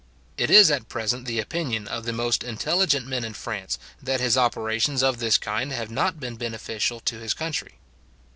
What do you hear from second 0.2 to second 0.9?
It is at